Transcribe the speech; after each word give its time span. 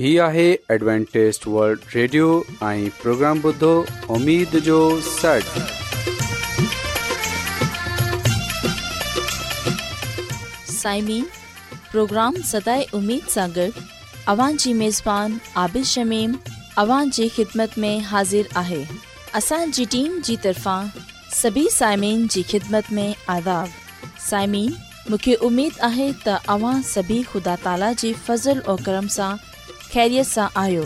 هي 0.00 0.10
آهي 0.26 0.44
Adventist 0.74 1.42
world 1.54 1.80
radio 1.94 2.26
۽ 2.66 2.84
programme 3.00 3.40
بدھو 3.46 3.70
اميد 4.16 4.54
جو 4.68 4.76
سٽ 5.08 5.58
سائمين 10.74 11.24
پروگرام 11.90 12.40
سداي 12.52 12.84
اميد 13.00 13.28
سان 13.34 13.50
گڏ 13.56 13.82
اوان 14.34 14.56
جي 14.64 14.72
ميزبان 14.82 15.36
عابيد 15.64 15.84
شميم 15.92 16.36
اوان 16.84 17.10
جي 17.18 17.28
خدمت 17.36 17.76
۾ 17.86 17.92
حاضر 18.12 18.50
آهي 18.62 18.80
اسان 19.42 19.76
جي 19.80 19.84
ٽيم 19.96 20.16
جي 20.30 20.36
طرفان 20.48 20.88
سڀي 21.42 21.66
سائمين 21.76 22.26
جي 22.36 22.46
خدمت 22.54 22.90
۾ 23.02 23.06
عذاب 23.36 23.76
سائمين 24.30 24.72
مونکي 25.10 25.36
اميد 25.50 25.84
آهي 25.92 26.10
ته 26.26 26.42
اوان 26.58 26.82
سڀي 26.94 27.20
خدا 27.34 27.60
تالا 27.68 27.92
جي 28.06 28.14
فضل 28.28 28.66
۽ 28.78 28.82
کرم 28.90 29.14
سان 29.20 29.48
ख़ैरियत 29.92 30.26
सां 30.26 30.46
आयो 30.56 30.82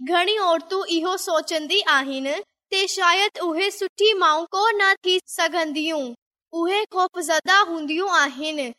घणी 0.09 0.37
औरतूं 0.47 0.83
इहो 0.95 1.15
सोचंदी 1.21 1.79
आहिनि 1.93 2.33
उहे 2.71 3.69
न 4.73 4.93
थी 5.05 5.19
सघंदियूं 5.27 6.03
उहे 6.59 6.83
ख़ौफ़ 6.93 7.19
ज़ा 7.29 7.57
हूंदियूं 7.69 8.09
आहिनि 8.19 8.73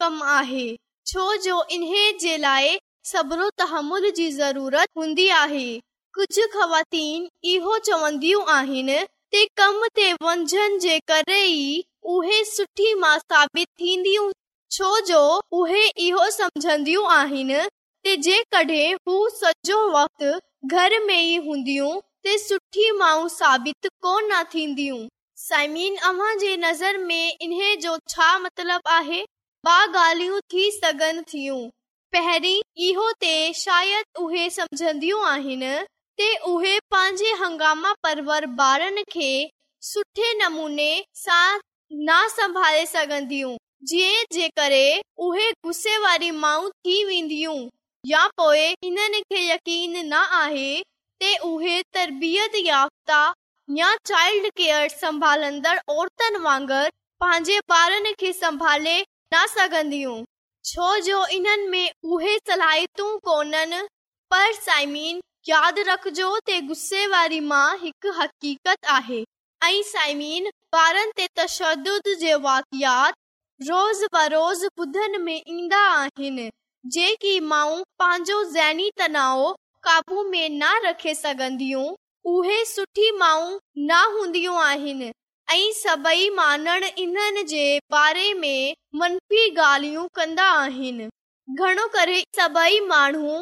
कम 0.00 0.22
आहे 0.32 0.66
इन 1.72 2.18
जे 2.20 2.36
लाइ 2.44 2.74
कुझु 6.18 6.46
ख़्वातीन 6.56 7.28
इहो 7.52 7.78
चवंदियूं 7.88 8.44
आहिनि 8.56 9.44
कम 9.60 9.84
ते 9.96 10.12
वंझण 10.26 10.78
जे 10.86 10.98
करे 11.10 11.42
ई 11.44 11.84
उहे 12.16 12.42
सुठी 12.54 12.92
मां 13.04 13.16
साबित 13.18 13.68
थींदियूं 13.80 14.30
छोजो 14.76 15.22
उहे 15.62 15.86
इहो 16.08 16.28
सम्झंदियूं 16.38 17.06
आहिनि 17.18 17.66
जेकॾहिं 18.24 18.94
हू 19.08 19.16
सॼो 19.38 19.78
वक़्त 19.96 20.40
घर 20.66 20.98
में 21.06 21.14
ई 21.18 21.36
हूंदियूं 21.46 21.98
सुठी 22.38 22.90
मायूं 22.98 23.26
साबित 23.28 23.86
कोन 24.02 24.30
थींदियूं 24.54 24.98
नज़र 26.64 26.96
में 27.04 27.32
इन 27.42 27.52
जो 27.80 27.96
छा 28.08 28.38
मतलब 28.38 28.88
आहे 28.94 29.20
ॿा 29.66 29.78
ॻाल्हियूं 30.00 30.40
थी 30.52 30.70
सघनि 30.70 31.22
थियूं 31.32 31.60
पहिरीं 32.12 32.60
इहो 32.88 33.10
ते 33.20 33.34
समझंदियूं 33.58 35.24
आहिनि 35.28 35.72
ते 36.18 36.34
उहे 36.52 36.78
पंहिंजे 36.94 37.32
हंगामा 37.44 37.92
परवर 38.02 38.46
ॿारनि 38.68 39.04
खे 39.12 39.30
सुठे 39.92 40.32
नमूने 40.44 40.90
सां 41.24 41.58
न 42.10 42.20
संभाले 42.36 42.84
सघंदियूं 42.98 43.56
जंहिं 43.92 44.24
जे 44.32 44.48
करे 44.58 44.84
उहे 45.28 45.50
गुस्से 45.66 45.98
वारी 46.04 46.30
मायूं 46.44 46.68
थी 46.84 47.02
वेंदियूं 47.04 47.68
पोइ 48.06 48.66
इन्हनि 48.84 49.20
खे 49.32 49.38
यकीन 49.50 49.96
न 50.08 50.12
आहे 50.40 50.74
ते 51.20 51.34
उहे 51.46 51.80
तरबियत 51.94 52.52
याफ़्ता 52.64 53.22
या 53.78 53.94
चाइल्ड 54.06 54.48
केयर 54.56 54.88
संभालंदड़ 54.88 55.78
औरतनि 55.94 56.38
वांगुरु 56.44 56.90
पंहिंजे 57.20 57.56
ॿारनि 57.70 58.12
खे 58.20 58.32
संभाले 58.32 58.98
न 59.34 59.46
सघंदियूं 59.54 60.14
छो 60.70 60.96
जो 61.06 61.24
इन्हनि 61.36 61.66
में 61.74 61.90
उहे 62.14 62.36
सलाहियतूं 62.48 63.16
कोन्हनि 63.26 63.80
पर 64.30 64.52
साइमीन 64.60 65.20
यादि 65.48 65.82
रखजो 65.90 66.28
ते 66.46 66.60
गुस्सेवारी 66.70 67.40
मां 67.50 67.66
हिकु 67.82 68.12
हक़ीक़त 68.20 68.86
आहे 69.00 69.20
ऐं 69.70 69.82
साइमीन 69.90 70.48
ॿारनि 70.84 71.12
ते 71.16 71.26
तशद 71.40 71.90
जे 72.20 72.34
वाकियात 72.46 73.14
रोज़ 73.70 74.04
बरोज़ 74.14 74.66
ॿुधण 74.78 75.18
में 75.24 75.36
ईंदा 75.36 75.82
आहिनि 75.94 76.50
जेकी 76.86 77.38
माउ 77.40 77.76
पंहिंजो 77.98 78.42
ज़हनी 78.50 78.90
तनाव 78.98 79.40
काबू 79.84 80.22
में 80.30 80.48
न 80.50 80.62
रखे 80.84 81.14
सघंदियूं 81.14 81.84
उहे 82.32 82.64
सुठी 82.64 83.10
माउ 83.18 83.58
न 83.78 83.94
हूंदियूं 84.16 84.54
आहिनि 84.64 85.10
ऐं 85.50 85.72
सभई 85.74 86.28
मानड़ 86.34 87.42
जे 87.48 87.64
बारे 87.90 88.32
में 88.40 88.74
मनफी 89.00 89.48
ॻाल्हियूं 89.60 90.06
कंदा 90.14 90.44
आहिनि 90.62 91.08
घणो 91.58 91.86
करे 91.96 92.20
सभई 92.36 92.80
माण्हू 92.86 93.40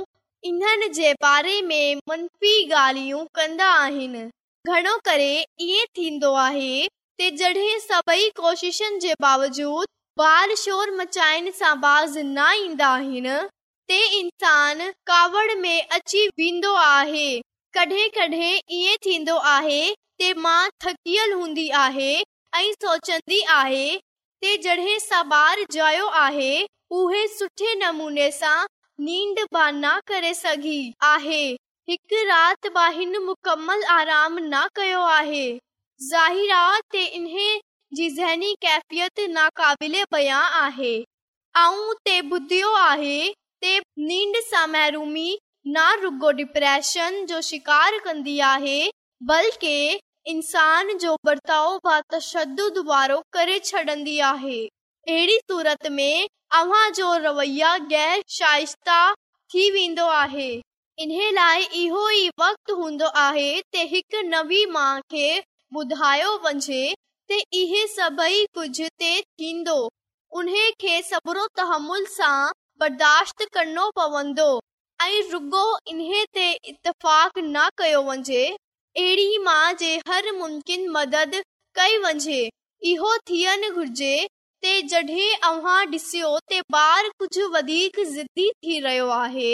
इन्हनि 0.49 0.88
जे 1.00 1.12
बारे 1.23 1.61
में 1.67 1.97
मनफी 2.09 2.55
ॻाल्हियूं 2.73 3.25
कंदा 3.35 3.71
आहिनि 3.83 4.25
घणो 4.73 4.97
करे 5.09 5.33
ईअं 5.69 5.87
थींदो 5.97 6.33
आहे 6.47 6.87
सभई 7.91 8.29
कोशिशुनि 8.41 8.99
जे 9.00 9.15
बावजूद 9.23 9.87
ॿार 10.24 10.54
शोर 10.56 10.90
मचाइण 10.96 11.50
सां 11.56 11.74
बाज़ 11.80 12.18
न 12.18 12.44
ईंदा 12.58 12.86
आहिनि 12.98 13.32
ते 13.88 13.96
इंसान 14.18 14.78
कावड़ 15.06 15.54
में 15.64 15.88
अची 15.96 16.22
वेंदो 16.40 16.72
आहे 16.82 17.26
कडहिं 17.78 18.08
कॾहिं 18.14 18.60
ईअं 18.78 18.96
थींदो 19.06 19.34
आहे 19.50 19.82
थकियल 20.84 21.32
हूंदी 21.40 21.68
आहे 21.84 22.12
ॿार 25.32 25.64
जायो 25.76 26.06
आहे 26.24 26.52
उहे 27.00 27.26
सुठे 27.36 27.74
नमूने 27.82 28.30
सां 28.40 28.56
नींद 29.10 29.44
करे 30.06 30.34
सघी 30.42 30.78
आहे 31.12 31.44
हिकु 31.90 32.24
राति 32.28 32.68
वाहिन 32.76 33.16
मुकमल 33.28 33.84
आराम 34.00 34.38
न 34.42 34.66
कयो 34.76 35.02
आहे 35.20 35.46
ज़ाहिरु 36.08 37.54
जी 37.94 38.09
ज़हनी 38.11 38.55
कैफ़ियत 38.62 39.21
नाकाबिल 39.31 39.94
बयां 40.12 40.41
आहे 40.62 40.94
आऊं 41.56 41.93
ते 42.05 42.15
बुद्धियो 42.31 42.73
आहे 42.77 43.19
ते 43.62 43.79
नींद 44.06 44.37
सा 44.44 44.67
महरूमी 44.67 45.37
ना 45.77 45.93
रुगो 46.03 46.31
डिप्रेशन 46.41 47.25
जो 47.27 47.41
शिकार 47.50 47.99
कंदी 48.05 48.38
आहे 48.49 48.81
बल्कि 49.31 50.00
इंसान 50.33 50.93
जो 51.03 51.17
बर्ताव 51.25 51.77
बा 51.85 52.00
तशद्दुद 52.12 52.79
वारो 52.87 53.21
करे 53.33 53.59
छडंदी 53.65 54.19
आहे 54.33 54.59
एड़ी 55.19 55.37
सूरत 55.38 55.87
में 56.00 56.27
अवां 56.61 56.91
जो 56.99 57.15
रवैया 57.27 57.77
गैर 57.94 58.23
शाइस्ता 58.38 59.00
थी 59.55 59.71
वेंदो 59.79 60.06
आहे 60.19 60.50
इन्हे 61.05 61.31
लाए 61.33 61.62
इहो 61.85 62.06
ही 62.09 62.29
वक्त 62.41 62.71
हुंदो 62.77 63.06
आहे 63.27 63.50
ते 63.73 63.85
हिक 63.94 64.15
नवी 64.35 64.65
मां 64.77 64.99
के 65.15 65.27
बुधायो 65.73 66.37
वंजे 66.44 66.85
ते 67.28 67.37
इहे 67.61 67.87
सभई 67.88 68.44
कुझ 68.55 68.81
ते 68.82 69.20
थींदो 69.20 69.75
उन 70.40 70.49
खे 70.81 71.00
सबरो 71.02 71.46
तहमुल 71.56 72.05
सां 72.11 72.50
बर्दाश्त 72.81 73.43
करणो 73.55 73.88
पवंदो 73.96 74.44
ऐं 75.06 75.23
रुॻो 75.32 75.62
इन्हे 75.93 76.25
ते 76.34 76.44
इतफ़ाक़ 76.52 77.38
न 77.38 77.69
कयो 77.78 78.02
वञे 78.11 78.44
अहिड़ी 78.52 79.26
माउ 79.49 79.73
जे 79.81 79.90
हर 80.08 80.31
मुम्किन 80.38 80.88
मदद 80.99 81.34
कई 81.81 81.99
वञे 82.06 82.38
इहो 82.93 83.17
थियणु 83.31 83.70
घुरिजे 83.75 84.14
ते 84.62 84.76
जॾहिं 84.94 85.31
अव्हां 85.50 85.78
ॾिसियो 85.96 86.31
त 86.50 86.62
ॿारु 86.84 87.11
कुझु 87.25 87.49
वधीक 87.58 88.00
ज़िदी 88.14 88.50
थी 88.50 88.81
रहियो 88.88 89.08
आहे 89.19 89.52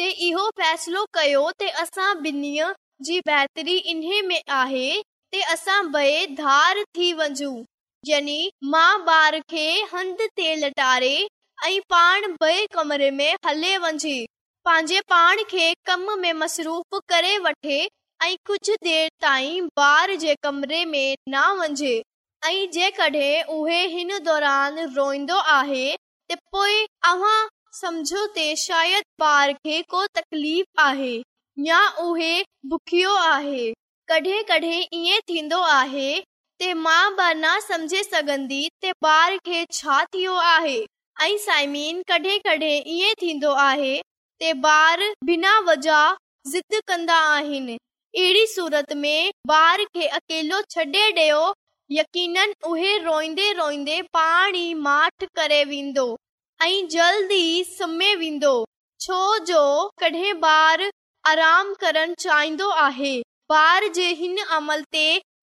त 0.00 0.08
इहो 0.30 0.48
फ़ैसिलो 0.62 1.04
कयो 1.20 1.44
त 1.50 1.86
असां 1.86 2.10
ॿिन्हीअ 2.32 2.72
जी 3.10 3.20
बहितरी 3.28 3.76
इन 3.96 4.04
में 4.32 4.42
आहे 4.62 4.86
ते 5.34 5.40
असां 5.52 5.76
ॿिए 5.92 6.16
धार 6.38 6.80
थी 6.96 7.12
वञूं 7.18 7.52
यानी 8.06 8.34
मां 8.72 9.04
बार 9.04 9.38
खे 9.50 9.62
हंद 9.92 10.20
ते 10.36 10.54
लटारे 10.64 11.12
ऐं 11.66 11.80
पाण 11.90 12.24
ॿिए 12.42 12.66
कमरे 12.74 13.10
में 13.20 13.32
हले 13.46 13.70
वञे 13.86 14.26
पंहिंजे 14.64 15.00
पाण 15.10 15.42
खे 15.50 15.72
कम 15.86 16.04
में 16.20 16.32
मसरूफ़ 16.42 16.98
करे 17.12 17.36
वठे 17.46 17.78
ऐं 18.24 18.34
कुझु 18.46 18.74
देरि 18.84 19.08
ताईं 19.22 19.68
ॿार 19.88 20.14
जे 20.26 20.34
कमरे 20.42 20.84
में 20.92 21.16
न 21.34 21.46
वञे 21.62 21.94
ऐं 22.50 22.70
जेकॾहिं 22.78 23.44
उहे 23.58 23.82
हिन 23.96 24.18
दौरान 24.30 24.78
रोईंदो 24.98 25.38
आहे 25.58 25.84
त 26.30 26.36
पोइ 26.56 26.84
अ 27.12 27.18
सम्झो 27.82 28.26
त 28.38 28.48
शायदि 28.68 29.14
ॿार 29.34 29.52
खे 29.66 29.80
को 29.94 30.06
तकलीफ़ 30.16 30.82
आहे 30.90 31.14
या 31.70 31.86
उहे 32.08 32.34
भुखियो 32.74 33.14
आहे 33.30 33.72
कॾहिं 34.08 34.42
कॾहिं 34.48 34.78
ईअं 34.96 35.20
थींदो 35.28 35.58
आहे 35.62 36.06
त 36.60 36.64
मां 36.76 37.10
बि 37.18 37.34
न 37.38 37.58
समझे 37.68 38.02
सघंदी 38.04 38.66
त 38.84 38.90
ॿार 39.06 39.36
खे 39.46 39.64
छा 39.78 40.02
थियो 40.14 40.34
आहे 40.54 40.78
ऐं 41.26 41.36
साइमीन 41.44 42.02
कॾहिं 42.08 42.38
कॾहिं 42.44 42.82
ईअं 42.94 43.12
थींदो 43.22 43.50
आहे 43.66 43.94
त 44.42 44.50
ॿार 44.72 45.04
बिना 45.30 45.58
वजह 45.68 46.02
ज़िद 46.52 46.80
कंदा 46.88 47.18
आहिनि 47.36 47.76
अहिड़ी 48.18 48.46
सूरत 48.56 48.92
में 49.04 49.30
ॿार 49.54 49.84
खे 49.94 50.06
अकेलो 50.20 50.60
छॾे 50.74 50.84
ॾियो 51.22 51.42
यकीन 52.00 52.36
उहे 52.70 52.96
रोईंदे 53.08 53.52
रोईंदे 53.62 54.00
पाण 54.18 54.56
ई 54.64 54.68
माठ 54.88 55.24
करे 55.36 55.62
वेंदो 55.74 56.08
ऐं 56.62 56.86
जल्द 56.96 57.32
ई 57.40 57.62
सुमे 57.78 58.14
वेंदो 58.24 58.56
छो 59.06 59.24
जो 59.52 59.64
कॾहिं 60.02 60.38
ॿार 60.54 60.88
आराम 61.32 61.72
करणु 61.80 62.14
चाहींदो 62.22 62.68
आहे 62.88 63.20
ॿार 63.52 63.86
जे 63.96 64.06
हिन 64.18 64.38
अमल 64.56 64.82
ते 64.96 65.00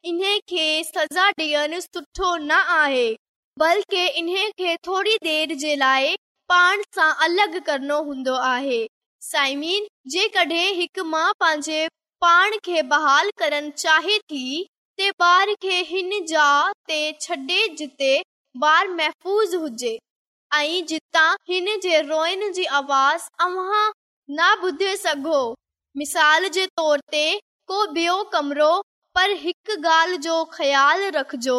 इन 0.10 0.20
खे 0.50 0.64
सज़ा 0.84 1.26
ॾियणु 1.40 1.80
सुठो 1.82 2.30
न 2.44 2.52
आहे 2.76 3.08
बल्कि 3.60 4.06
इन 4.22 4.28
खे 4.62 4.76
थोरी 4.88 5.16
देरि 5.24 5.56
जे 5.64 5.76
लाइ 5.82 6.16
पाण 6.54 6.82
सां 6.96 7.10
अलॻि 7.26 7.60
करणो 7.68 7.98
हूंदो 8.08 8.34
आहे 8.50 8.80
साइमीन 9.30 9.86
जेकॾहिं 10.16 10.72
हिकु 10.80 11.04
मां 11.12 11.28
पंहिंजे 11.44 11.82
पाण 12.26 12.56
खे 12.66 12.82
बहाल 12.94 13.30
करणु 13.44 13.72
चाहे 13.84 14.18
थी 14.34 14.44
त 15.02 15.10
ॿार 15.28 15.54
खे 15.68 15.78
हिन 15.92 16.10
जहा 16.32 16.56
ते 16.94 17.00
छॾे 17.26 17.60
जिते 17.82 18.12
ॿारु 18.64 18.96
महफ़ूज़ 19.02 19.56
हुजे 19.66 19.94
ऐं 20.62 20.80
जितां 20.94 21.28
हिन 21.52 21.70
जे 21.86 22.02
रोइन 22.14 22.52
जी 22.60 22.66
आवाज़ 22.82 23.30
अव्हां 23.50 23.86
न 24.42 24.50
ॿुधे 24.72 24.96
सघो 25.06 25.42
मिसाल 26.04 26.48
जे 26.60 26.66
तौर 26.80 27.06
ते 27.16 27.26
को 27.70 27.86
बियो 27.94 28.22
कमरो 28.34 28.70
पर 29.16 29.32
हिक 29.40 29.72
गाल 29.80 30.16
जो 30.26 30.38
ख्याल 30.54 31.04
रखजो 31.16 31.58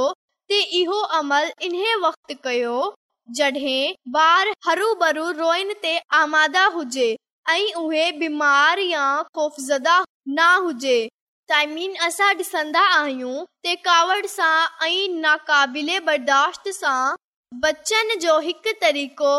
ते 0.53 0.57
इहो 0.79 0.97
अमल 1.19 1.51
इन्हे 1.67 1.93
वक्त 2.05 2.33
कयो 2.47 2.79
जड॒हिं 3.41 4.15
ॿार 4.21 4.51
हरू 4.69 4.89
भरू 5.03 5.27
रोइन 5.43 5.71
ते 5.85 5.93
आमादा 6.23 6.65
हुजे 6.79 7.07
ऐं 7.55 7.73
उहे 7.83 8.11
बीमार 8.25 8.79
या 8.87 9.05
ख़ौफ़ज़दा 9.37 9.95
न 10.29 10.51
हुजे 10.67 10.97
साइमीन 11.53 11.95
असां 12.09 12.31
ॾिसंदा 12.45 12.83
आहियूं 12.99 13.37
ते 13.69 13.75
कावड़ 13.89 14.26
सां 14.37 14.52
ऐं 14.88 15.09
नाक़ाबिले 15.26 16.00
बर्दाश्त 16.12 16.69
सां 16.83 17.00
बच्चन 17.67 18.14
जो 18.26 18.38
हिकु 18.49 18.75
तरीक़ो 18.87 19.37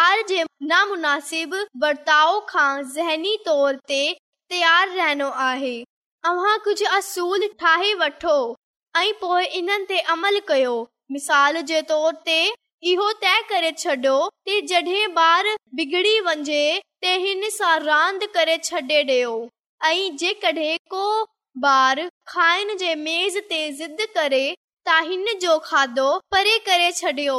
ॿार 0.00 0.24
जे 0.32 0.42
नामुनासिब 0.72 1.62
बर्ताव 1.84 2.44
खां 2.54 2.70
ज़हनी 3.00 3.36
तौर 3.50 3.82
ते 3.92 4.04
तयारु 4.54 5.00
रहणो 5.02 5.34
आहे 5.54 5.74
कुझु 6.26 6.84
असूल 6.96 7.42
ठाहे 7.60 7.92
वठो 8.00 8.36
ऐं 8.96 9.12
पोइ 9.20 9.44
इन 9.58 9.84
ते 9.88 9.98
अमल 10.14 10.38
कयो 10.48 10.74
मिसाल 11.12 11.60
जे 11.70 11.80
तोर 11.90 12.12
ते 12.28 12.36
इहो 12.92 13.10
तइ 13.24 13.42
करे 13.50 13.72
छॾियो 13.78 14.16
वञे 16.26 16.80
ऐं 17.04 17.34
जेकॾहिं 20.22 20.72
त 24.86 25.00
हिन 25.06 25.26
जो 25.40 25.58
खाधो 25.64 26.08
परे 26.30 26.58
करे 26.68 26.90
छॾियो 27.00 27.36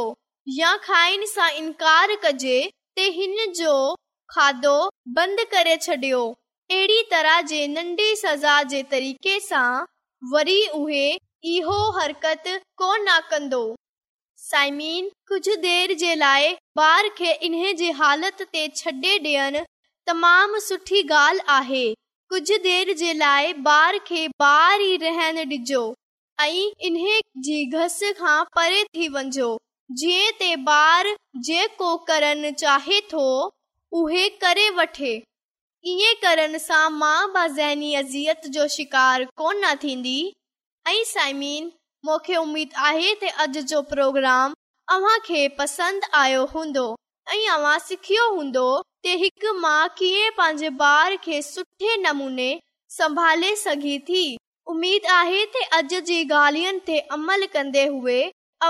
या 0.58 0.76
खाइण 0.86 1.26
सां 1.36 1.50
इनकार 1.58 2.16
कजे 2.24 2.58
त 2.98 3.10
हिन 3.18 3.52
जो 3.62 3.76
खाधो 4.36 4.78
बंदि 5.18 5.44
करे 5.56 5.78
अहिड़ी 6.72 7.02
तरह 7.10 7.42
जे 7.50 7.68
नंढी 7.68 8.16
सज़ा 8.16 8.62
जे 8.70 8.82
तरीक़े 8.92 9.40
सां 9.40 9.86
वरी 10.32 10.62
उहे 10.78 11.08
इहो 11.54 11.76
हरकत 12.00 12.48
कोन 12.78 13.06
कंदो 13.32 13.60
साइमीन 14.50 15.10
कुझु 15.28 15.56
देरि 15.66 15.96
जे 16.04 16.16
लाइ 16.22 16.56
ॿार 16.86 17.10
खे 17.18 17.32
इन्हे 17.48 17.74
छॾे 17.76 18.88
ॾियणु 18.88 19.60
तमामु 20.08 20.60
सुठी 20.70 21.02
गाल 21.12 21.40
देर 22.34 22.94
जे 23.02 23.14
लाइ 23.22 23.54
ॿार 23.68 23.98
खे 24.08 24.26
ॿार 24.42 24.82
ई 24.88 24.98
रहनि 25.06 25.44
ॾिजो 25.54 25.84
ऐं 26.48 26.66
इन्हे 26.90 27.20
जी 27.50 27.60
घस 27.78 28.00
खां 28.20 28.44
परे 28.56 28.84
थी 28.96 29.08
वञिजो 29.20 29.52
जीअं 30.02 30.32
ते 30.42 30.54
ॿारु 30.80 31.16
जेको 31.52 31.96
करण 32.12 32.52
चाहे 32.66 33.00
थो 33.14 33.26
उहे 34.02 34.28
करे 34.46 34.70
वठे 34.82 35.14
ईअ 35.88 36.14
करण 36.22 36.58
सां 36.58 36.88
माउ 36.92 37.46
ज़हनी 37.56 37.94
अज़ियत 37.96 38.46
जो 38.54 38.68
शिकार 38.76 39.24
कोन 39.40 39.66
थींदी 39.84 40.16
ऐं 40.88 41.04
साइमीन 41.06 41.70
मूंखे 42.06 42.36
उमेद 42.36 42.70
आहे 42.90 43.14
त 43.24 43.30
अॼु 43.44 43.62
जो 43.72 43.82
प्रोग्राम 43.92 44.54
अव्हां 44.96 45.18
खे 45.28 45.42
पसंदि 45.60 46.08
आयो 46.22 46.46
हूंदो 46.54 46.86
ऐं 47.34 47.42
अव्हां 47.58 47.78
सिखियो 47.90 48.26
हूंदो 48.36 48.66
त 49.06 49.14
हिकु 49.26 49.54
माउ 49.68 49.88
कीअं 50.00 50.32
पंहिंजे 50.40 50.70
ॿार 50.88 51.16
खे 51.28 51.42
सुठे 51.52 51.96
नमूने 52.08 52.50
संभाले 52.98 53.56
सघी 53.66 53.98
थी 54.10 54.26
उमेद 54.76 55.06
आहे 55.20 55.46
त 55.56 55.66
अॼु 55.82 56.00
जी 56.12 56.20
ॻाल्हियुनि 56.42 56.80
ते 56.90 57.00
अमल 57.20 57.46
कंदे 57.58 57.86
हुए 57.94 58.20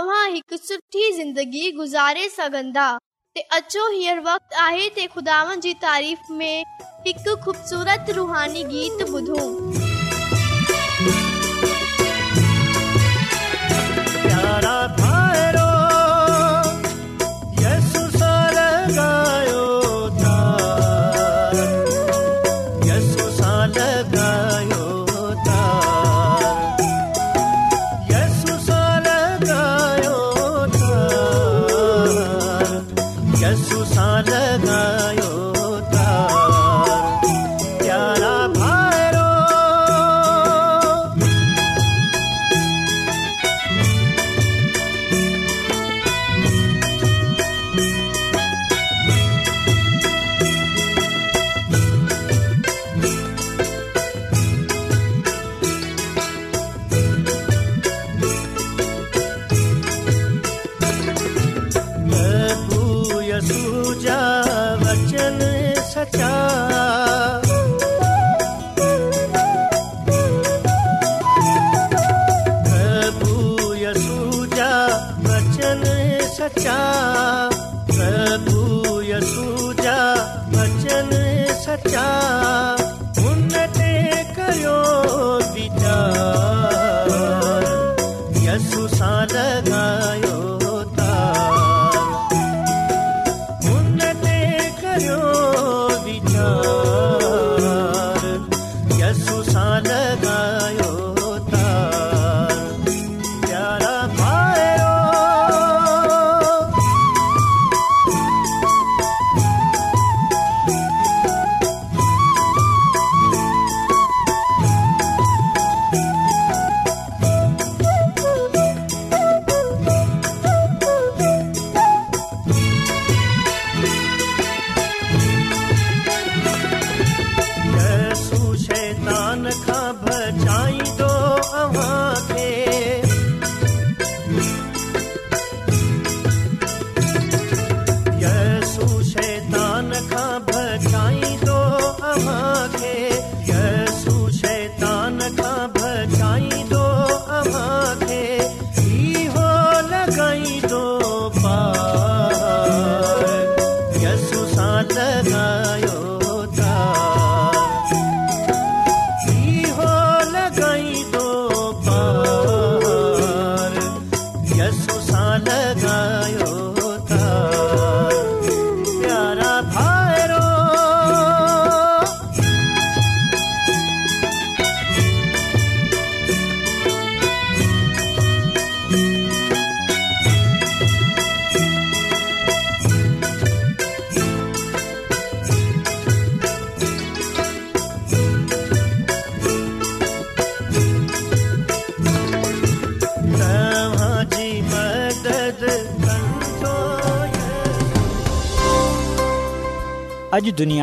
अव्हां 0.02 0.24
हिकु 0.38 0.58
सुठी 0.68 1.12
ज़िंदगी 1.22 1.66
गुज़ारे 1.82 2.30
सघंदा 2.40 2.96
ते 3.38 3.42
अचो 3.56 3.86
हीअ 3.92 4.14
वक़्तु 4.26 4.56
आहे 4.64 4.88
ते 4.96 5.06
खुदा 5.16 5.40
जी 5.64 5.74
तारीफ़ 5.82 6.32
में 6.40 6.64
हिकु 7.08 7.36
ख़ूबसूरत 7.44 8.10
रुहानी 8.20 8.64
गीत 8.72 9.02
ॿुधो 9.08 9.44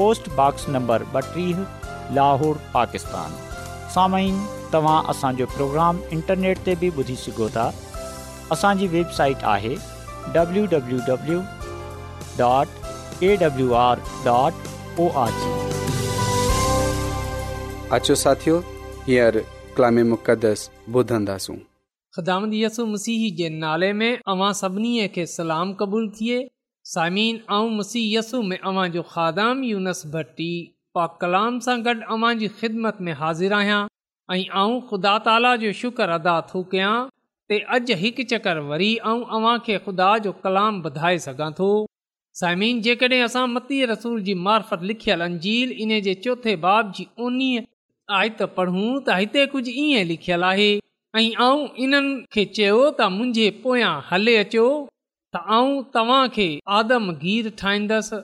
سائٹ 0.00 0.68
नंबर 0.76 1.06
ॿटीह 1.18 1.64
लाहौर 2.18 2.60
पाकिस्तान 2.76 3.32
साम्हूं 3.96 4.46
तव्हां 4.74 5.00
असांजो 5.12 5.46
प्रोग्राम 5.56 6.00
इंटरनेट 6.18 6.62
ते 6.68 6.74
बि 6.84 6.88
ॿुधी 7.00 7.16
सघो 7.24 7.48
था 7.56 7.66
असांजी 8.56 8.86
वेबसाइट 8.94 9.44
आहे 9.44 9.74
सलाम 10.34 11.32
कबूल 25.80 26.04
थिए 26.18 26.36
साइमीन 26.86 27.36
ऐं 27.56 27.68
मसीयसु 27.76 28.40
में 28.42 28.58
हाज़िर 33.14 33.52
आहियां 33.52 33.80
ऐं 34.34 34.80
ख़ुदा 34.90 35.16
ताला 35.28 35.54
जो 35.62 35.70
शुक्र 35.80 36.08
अदा 36.18 36.34
थो 36.52 36.62
कयां 36.74 36.92
ते 37.48 37.58
अॼु 37.78 37.96
हिकु 38.02 38.22
चकर 38.34 38.58
वरी 38.68 38.90
ख़ुदा 39.86 40.10
जो 40.26 40.32
कलाम 40.44 40.82
ॿुधाए 40.90 41.16
सघां 41.28 41.50
थो 41.60 41.70
समीन 42.42 42.80
जेकॾहिं 42.88 43.22
असां 43.30 43.46
मती 43.56 43.84
रसूल 43.94 44.22
जी 44.30 44.34
मार्फत 44.48 44.82
लिखियल 44.92 45.26
अंजील 45.30 45.72
इन 45.86 46.00
जे 46.08 46.14
चोथे 46.28 46.56
बाब 46.68 46.92
जी 46.96 47.06
ओनी 47.28 47.50
आयत 48.22 48.42
पढ़ूं 48.60 48.88
त 49.04 49.22
हिते 49.24 49.46
कुझु 49.56 49.74
ईअं 49.88 50.08
लिखियल 50.14 50.48
आहे 50.54 50.72
ऐं 51.18 51.28
इन्हनि 51.84 52.16
खे 52.36 52.44
चयो 52.60 52.78
त 52.90 53.14
मुंहिंजे 53.16 53.52
पोयां 53.66 53.92
हले 54.12 54.34
अचो 54.48 54.64
त 55.36 55.40
आऊं 55.56 55.82
तव्हां 55.94 56.24
खे 56.34 56.46
आदमगीर 56.78 57.48
ठाहींदसि 57.60 58.18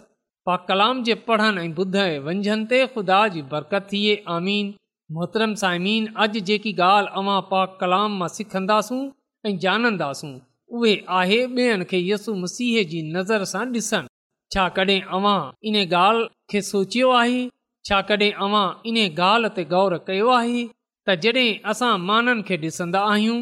पाक 0.49 0.65
कलाम 0.69 1.03
जे 1.07 1.15
पढ़नि 1.29 1.61
ऐं 1.63 1.73
ॿुध 1.85 1.97
वंझनि 2.27 2.67
ते 2.73 2.79
ख़ुदा 2.93 3.19
जी 3.35 3.43
बरकत 3.55 3.87
थिए 3.93 4.13
आमीन 4.35 4.69
मोहतरम 5.17 5.55
साइमीन 5.63 6.05
अॼु 6.25 6.41
जेकी 6.51 6.73
ॻाल्हि 6.89 7.13
अवां 7.21 7.39
पाक 7.53 7.77
कलाम 7.81 8.15
मां 8.21 8.29
सिखंदासूं 8.37 9.01
ऐं 9.49 9.55
ॼाणंदासूं 9.67 10.33
उहे 10.77 10.95
आहे 11.21 11.41
ॿियनि 11.57 11.85
खे 11.93 11.99
यसु 12.11 12.35
मसीह 12.45 12.75
जी 12.93 13.03
नज़र 13.17 13.49
सां 13.55 13.65
ॾिसनि 13.81 14.09
छाकॾहिं 14.55 15.01
अवां 15.19 15.39
इन 15.69 15.75
ॻाल्हि 15.83 16.29
खे 16.51 16.63
सोचियो 16.73 17.11
आहे 17.23 17.43
छाकॾहिं 17.91 18.33
अवां 18.47 18.67
इन 18.93 18.97
ॻाल्हि 19.09 19.55
ते 19.57 19.65
गौर 19.75 20.01
कयो 20.11 20.29
आहे 20.41 20.63
त 21.07 21.21
जॾहिं 21.27 21.49
असां 21.75 21.93
माननि 22.11 22.43
खे 22.51 22.57
ॾिसंदा 22.69 23.01
आहियूं 23.15 23.39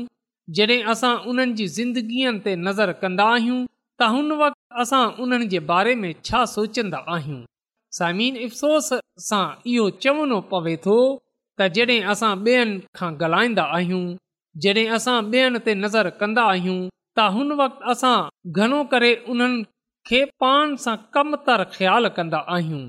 जॾहिं 0.57 0.83
असां 0.90 1.11
उन्हनि 1.31 1.52
जी 1.57 1.64
ज़िंदगीअ 1.76 2.31
ते 2.45 2.55
नज़र 2.67 2.93
कंदा 3.00 3.25
आहियूं 3.33 3.57
त 4.00 4.02
हुन 4.12 4.31
वक़्ति 4.43 4.81
असां 4.85 5.00
उन्हनि 5.25 5.47
जे 5.55 5.59
बारे 5.71 5.95
में 6.02 6.12
छा 6.28 6.38
सोचंदा 6.52 6.99
आहियूं 7.14 7.40
समीन 7.97 8.37
अफ़सोस 8.45 8.88
सां 9.28 9.43
इहो 9.73 9.88
चवणो 10.05 10.38
पवे 10.52 10.73
थो 10.87 10.95
त 11.59 11.69
जॾहिं 11.78 11.99
असां 12.14 12.31
ॿियनि 12.47 12.81
खां 13.00 13.11
ॻाल्हाईंदा 13.25 13.64
आहियूं 13.81 14.07
जॾहिं 14.67 14.87
असां 14.99 15.19
ॿियनि 15.35 15.61
ते 15.67 15.75
नज़र 15.83 16.11
कंदा 16.23 16.45
आहियूं 16.55 16.78
त 17.19 17.28
हुन 17.37 17.52
वक़्तु 17.61 17.90
असां 17.95 18.17
घणो 18.61 18.81
करे 18.95 19.12
उन्हनि 19.35 19.62
खे 20.11 20.25
पान 20.45 20.75
सां 20.87 20.97
कमु 21.19 21.43
तर 21.50 21.64
ख़्यालु 21.76 22.14
कंदा 22.21 22.40
आहियूं 22.57 22.83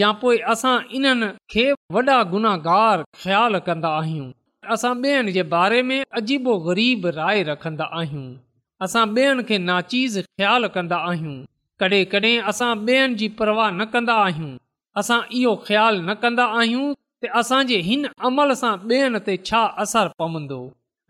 या 0.00 0.10
पोइ 0.24 0.42
असां 0.56 0.74
इन्हनि 1.00 1.30
खे 1.56 1.68
वॾा 1.98 2.18
गुनाहगार 2.34 3.06
ख़्यालु 3.22 3.66
असां 4.74 4.92
बेन 5.02 5.30
जे 5.34 5.42
बारे 5.54 5.80
में 5.88 6.00
अजीबो 6.20 6.54
ग़रीब 6.68 7.06
राय 7.18 7.42
रखंदा 7.50 7.84
आहियूं 7.98 8.24
असां 8.86 9.04
ॿेअनि 9.18 9.42
खे 9.48 9.56
नाचीज़ 9.68 10.16
ख़्यालु 10.22 10.68
कंदा 10.76 10.96
आहियूं 11.10 11.34
कॾहिं 11.80 12.04
कॾहिं 12.14 12.34
असां 12.52 12.70
ॿेअनि 12.88 13.14
जी 13.20 13.28
परवाह 13.40 13.70
न 13.78 13.84
कंदा 13.92 14.14
आहियूं 14.26 14.50
असां 15.02 15.20
इहो 15.40 15.52
ख़्यालु 15.66 16.00
न 16.08 16.14
कंदा 16.22 16.46
आहियूं 16.60 16.86
त 17.24 17.30
असांजे 17.40 17.78
हिन 17.90 18.02
अमल 18.28 18.52
सां 18.62 18.72
ॿियनि 18.90 19.20
ते 19.26 19.34
छा 19.48 19.62
असरु 19.84 20.10
पवंदो 20.22 20.60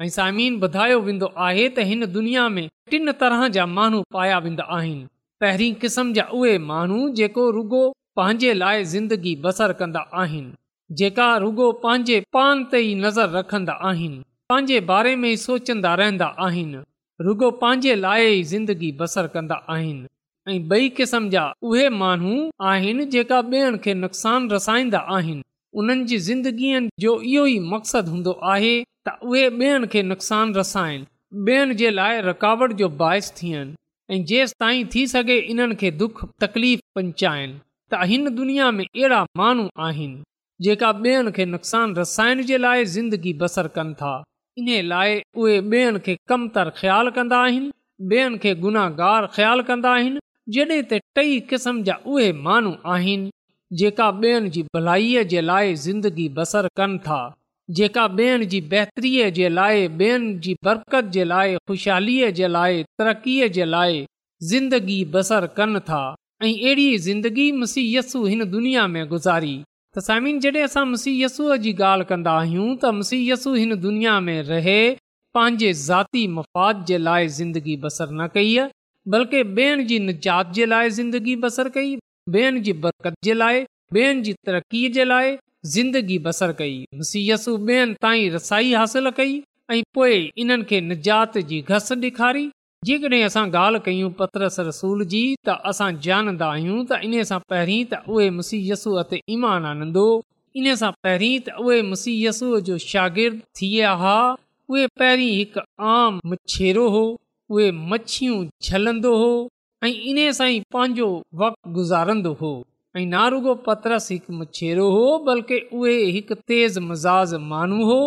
ऐं 0.04 0.08
साइमीन 0.18 0.52
ॿुधायो 0.66 0.98
वेंदो 1.08 1.28
आहे 1.46 1.66
त 1.76 1.88
हिन 1.90 2.06
दुनिया 2.18 2.44
में 2.58 2.64
टिन 2.90 3.12
तरह 3.22 3.46
जा 3.56 3.64
माण्हू 3.78 4.02
पाया 4.18 4.38
वेंदा 4.46 4.64
आहिनि 4.76 5.04
पहिरीं 5.42 5.72
क़िस्म 5.82 6.06
जा 6.18 6.24
उहे 6.40 6.54
माण्हू 6.70 7.00
जेको 7.20 7.48
रुगो 7.58 7.82
पंहिंजे 8.18 8.52
लाइ 8.64 8.84
ज़िंदगी 8.94 9.34
बसर 9.46 9.72
कंदा 9.80 10.02
आहिनि 10.24 10.54
जेका 10.98 11.36
रुगो 11.42 11.70
पंहिंजे 11.84 12.18
पान 12.34 12.62
ते 12.72 12.78
ई 12.80 12.94
नज़र 12.94 13.28
रखंदा 13.36 13.72
आहिनि 13.88 14.18
पंहिंजे 14.50 14.78
बारे 14.90 15.14
में 15.22 15.28
ई 15.30 15.36
सोचंदा 15.44 15.94
रहंदा 16.00 16.26
आहिनि 16.46 16.82
रुगो 17.28 17.50
पंहिंजे 17.62 17.94
लाइ 18.02 18.26
ई 18.26 18.42
ज़िंदगी 18.50 18.90
बसर 19.00 19.26
कंदा 19.34 19.54
आहिनि 19.76 20.52
ऐं 20.54 20.58
ॿई 20.76 20.88
क़िस्म 20.98 21.28
जा 21.30 21.42
उहे 21.70 21.88
माण्हू 22.02 22.34
आहिनि 22.74 23.04
जेका 23.14 23.38
ॿियनि 23.52 23.78
खे 23.86 23.94
नुक़सानु 24.04 24.48
रसाईंदा 24.54 24.98
आहिनि 25.16 25.42
उन्हनि 25.82 26.04
जी 26.12 26.18
ज़िंदगीअ 26.28 26.80
जो 27.06 27.18
इहो 27.30 27.46
ई 27.46 27.58
मक़सदु 27.74 28.10
हूंदो 28.14 28.36
आहे 28.54 28.74
त 29.08 29.16
उहे 29.30 29.44
ॿियनि 29.58 29.86
खे 29.96 30.02
नुक़सानु 30.12 30.58
रसाइनि 30.60 31.06
ॿियनि 31.50 31.74
जे 31.82 31.90
लाइ 31.98 32.20
रुकावट 32.28 32.72
जो 32.82 32.88
बाहिस 33.02 33.32
थियनि 33.42 33.76
ऐं 34.18 34.22
जेसि 34.32 34.70
थी 34.94 35.06
सघे 35.16 35.38
इन्हनि 35.56 35.74
खे 35.82 35.90
दुख 36.04 36.24
तकलीफ़ 36.46 36.80
पहुचाइनि 36.94 37.60
त 37.90 38.62
में 38.78 38.86
अहिड़ा 38.86 39.22
माण्हू 39.36 39.68
आहिनि 39.88 40.22
जेका 40.64 40.90
ॿियनि 41.04 41.30
खे 41.36 41.44
नुक़सान 41.46 41.94
रसाइण 41.96 42.42
जे 42.50 42.58
लाइ 42.58 42.84
ज़िंदगी 42.96 43.32
बसर 43.40 43.66
कनि 43.76 43.94
था 43.94 44.12
इन 44.58 44.68
लाइ 44.88 45.20
उहे 45.36 45.56
ॿियनि 45.60 45.98
खे 46.06 46.16
कमतर 46.28 46.70
ख़्यालु 46.78 47.10
कंदा 47.16 47.38
आहिनि 47.46 47.70
ॿियनि 48.16 48.38
खे 48.44 48.54
गुनाहगार 48.62 49.26
ख़्यालु 49.34 49.62
कंदा 49.70 49.90
आहिनि 49.96 50.20
जॾहिं 50.56 50.82
त 50.92 51.00
टई 51.16 51.38
क़िस्म 51.50 51.82
जा 51.88 51.98
उहे 52.12 52.32
माण्हू 52.48 52.72
आहिनि 52.94 53.30
जेका 53.82 54.08
ॿियनि 54.22 54.50
जी 54.56 54.62
भलाईअ 54.76 55.24
जे 55.34 55.40
लाइ 55.50 55.74
ज़िंदगी 55.84 56.28
बसर 56.40 56.68
कनि 56.80 56.98
था 57.08 57.20
जेका 57.80 58.06
ॿियनि 58.16 58.46
जी 58.54 58.60
बहितरीअ 58.72 59.28
जे 59.40 59.48
लाइ 59.60 59.86
ॿियनि 59.98 60.34
जी 60.46 60.56
बरकत 60.64 61.12
जे 61.18 61.24
लाइ 61.34 61.56
ख़ुशहालीअ 61.68 62.30
जे 62.42 62.48
लाइ 62.56 62.82
तरक़ीअ 62.98 63.48
जे 63.60 63.64
लाइ 63.76 64.04
ज़िंदगी 64.56 65.00
बसर 65.18 65.46
कनि 65.60 65.80
था 65.90 66.02
ऐं 66.42 66.52
अहिड़ी 66.54 66.88
ज़िंदगी 67.12 67.50
मुसीयसु 67.60 68.24
हिन 68.24 68.50
दुनिया 68.50 68.86
में 68.96 69.06
गुज़ारी 69.08 69.56
तसाइम 69.98 70.26
जड॒हिं 70.44 70.62
असां 70.64 70.84
मुसीयसुअ 70.88 71.56
जी 71.66 71.70
ॻाल्हि 71.82 72.06
कंदा 72.08 72.32
आहियूं 72.38 72.64
त 72.80 72.88
मुसीयसु 72.96 73.52
हिन 73.58 73.74
दुनिया 73.84 74.14
में 74.24 74.40
रहे 74.48 74.80
पंहिंजे 75.36 75.72
ज़ाती 75.82 76.26
मफ़ाद 76.38 76.84
जे 76.90 76.98
लाइ 77.04 77.28
ज़िंदगी 77.36 77.76
बसर 77.84 78.10
न 78.18 78.26
कई 78.34 78.50
आहे 78.64 78.68
बल्कि 79.14 79.40
ॿियनि 79.52 79.84
जी 79.92 79.98
निजात 80.08 80.52
जे 80.58 80.66
लाइ 80.74 80.90
ज़िंदगी 80.98 81.36
बसर 81.46 81.68
कई 81.78 81.94
ॿेअनि 82.34 82.60
जी 82.68 82.72
बरकत 82.84 83.14
जे 83.28 83.34
लाइ 83.42 83.64
ॿेअनि 83.98 84.20
जी 84.28 84.34
तरक़ीअ 84.50 84.90
जे 84.98 85.04
लाइ 85.08 85.36
ज़िंदगी 85.76 86.18
बसर 86.28 86.52
कई 86.60 86.76
मुसीयसु 87.02 87.56
ॿियनि 87.70 87.94
ताईं 88.06 88.30
रसाई 88.34 88.72
हासिलु 88.82 89.10
कई 89.22 89.34
ऐं 89.76 89.82
पोइ 90.00 90.20
इन्हनि 90.44 90.68
खे 90.74 90.80
निजात 90.92 91.38
जी 91.54 91.62
घस 91.72 91.92
ॾेखारी 92.02 92.46
जेकड॒हिं 92.84 93.22
असां 93.26 93.42
ॻाल्हि 93.58 93.80
कयूं 93.84 94.10
पतरस 94.20 94.58
रसूल 94.68 95.04
जी 95.12 95.22
त 95.46 95.52
असां 95.70 95.90
जानंदा 96.06 96.46
आहियूं 96.54 96.80
त 96.90 96.98
इन 97.06 97.14
सां 97.30 97.38
पहिरीं 97.52 97.84
त 97.92 98.00
उहे 98.14 98.28
मुसीयस 98.38 98.84
ईमान 99.36 99.68
आनंदो 99.72 100.04
हो 100.08 100.20
इन 100.60 100.74
सां 100.82 100.90
पहिरीं 101.06 101.32
त 101.46 101.54
उहे 101.64 101.78
मुसीयस 101.92 102.40
शागिर्दु 102.90 103.40
थीया 103.60 103.90
हुआ 104.02 104.18
उहे 104.74 104.84
पहिरीं 105.00 105.32
हिकु 105.38 105.64
आम 105.94 106.20
मछरो 106.32 106.84
हो 106.96 107.02
उहे 107.56 107.70
मछियूं 107.94 108.38
छलंदो 108.68 109.14
हो 109.24 109.32
ऐं 109.86 109.92
इन 110.12 110.20
सां 110.40 110.48
ई 110.50 110.60
पंहिंजो 110.76 111.08
वक़्त 111.44 111.72
गुज़ारंदो 111.78 112.32
हो 112.42 112.52
ऐं 113.00 113.06
नारुगो 113.14 113.54
पतरस 113.70 114.08
हिकु 114.16 114.36
मछरो 114.42 114.86
हो 114.98 115.02
बल्कि 115.30 115.58
उहे 115.80 115.98
हिकु 116.18 116.38
तेज़ 116.52 116.78
मज़ाज 116.92 117.34
माण्हू 117.56 117.88
हो 117.92 117.98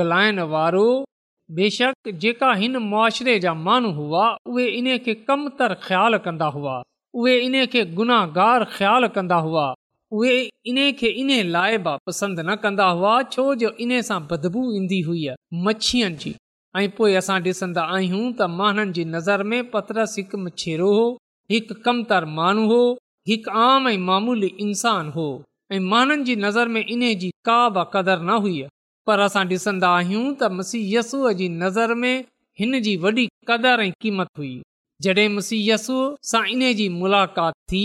बेशक 1.58 2.08
जेका 2.24 2.52
हिन 2.60 2.76
मुआशिरे 2.90 3.38
जा 3.44 3.52
माण्हू 3.54 3.90
हुआ 3.94 4.28
उहे 4.52 4.96
कंदा 6.28 6.46
हुआ 6.56 6.82
इन 7.30 7.64
खे 7.72 7.84
गुनाहगार 8.00 8.64
ख़्यालु 8.74 9.08
कंदा 9.16 9.36
हुआ 9.46 9.74
कंदा 12.64 12.90
छो 13.34 13.54
जो 13.62 13.70
इन 13.86 14.00
सां 14.08 14.20
बदबू 14.30 14.62
ईंदी 14.80 15.00
हुआ 15.10 15.34
मछियुनि 15.66 16.16
जी 16.24 16.34
ऐं 16.80 16.88
पोएं 16.98 17.14
असां 17.22 17.36
डि॒सन्दा 17.46 17.84
आहियूं 17.98 18.22
त 18.38 18.48
माननि 18.60 18.92
जी 18.98 19.04
नज़र 19.14 19.42
में 19.52 19.58
पतरस 19.74 20.16
हिकु 20.18 20.42
मच्छेरो 20.48 20.90
हो 20.98 21.06
कम 21.60 21.76
कमतर 21.86 22.24
माण्हू 22.38 22.66
हो 22.74 22.82
हिकु 23.32 23.58
आम 23.68 23.88
ऐं 23.88 23.96
मामूली 24.10 24.52
इंसान 24.68 25.10
हो 25.18 25.26
ऐं 25.72 25.78
माण्हुनि 25.80 26.24
जी 26.24 26.34
नज़र 26.36 26.68
में 26.68 26.80
इन 26.84 27.00
जी 27.18 27.28
का 27.48 27.56
बि 27.74 27.82
क़दरु 27.92 28.22
न 28.30 28.34
हुई 28.44 28.56
पर 29.06 29.18
असां 29.26 29.44
ॾिसंदा 29.56 29.88
आहियूं 29.98 30.24
त 30.40 30.48
मसीय 30.56 30.82
यसूअ 30.96 31.30
जी 31.38 31.46
नज़र 31.62 31.94
में 32.02 32.24
हिन 32.60 32.80
जी 32.86 32.92
वॾी 33.04 33.24
कदुरु 33.50 33.82
ऐं 33.86 33.92
क़ीमत 34.04 34.28
हुई 34.40 34.50
जॾहिं 35.06 35.28
मुसीयसूअ 35.36 36.02
सां 36.32 36.42
इन 36.56 36.62
जी 36.80 36.88
मुलाक़ात 36.98 37.54
थी 37.72 37.80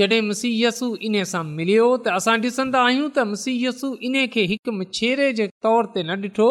जॾहिं 0.00 0.20
मुसीयसु 0.28 0.90
इन 1.10 1.16
सां 1.32 1.42
मिलियो 1.58 1.86
त 2.04 2.16
असां 2.20 2.36
ॾिसंदा 2.48 2.78
आहियूं 2.90 3.06
त 3.16 3.26
मुसीयसु 3.32 3.92
इन 4.10 4.16
खे 4.36 4.44
हिकु 4.52 4.76
मछेरे 4.78 5.28
जे 5.40 5.48
तौर 5.66 5.90
ते 5.96 6.06
न 6.08 6.20
ॾिठो 6.32 6.48